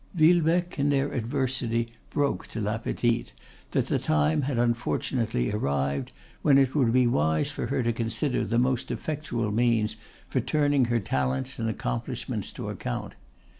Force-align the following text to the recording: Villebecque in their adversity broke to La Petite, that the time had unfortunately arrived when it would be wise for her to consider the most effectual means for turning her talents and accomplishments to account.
Villebecque 0.15 0.79
in 0.79 0.89
their 0.89 1.13
adversity 1.13 1.89
broke 2.09 2.47
to 2.47 2.59
La 2.59 2.79
Petite, 2.79 3.33
that 3.69 3.85
the 3.85 3.99
time 3.99 4.41
had 4.41 4.57
unfortunately 4.57 5.51
arrived 5.51 6.11
when 6.41 6.57
it 6.57 6.73
would 6.73 6.91
be 6.91 7.05
wise 7.05 7.51
for 7.51 7.67
her 7.67 7.83
to 7.83 7.93
consider 7.93 8.43
the 8.43 8.57
most 8.57 8.89
effectual 8.89 9.51
means 9.51 9.95
for 10.27 10.39
turning 10.39 10.85
her 10.85 10.99
talents 10.99 11.59
and 11.59 11.69
accomplishments 11.69 12.51
to 12.51 12.69
account. 12.69 13.13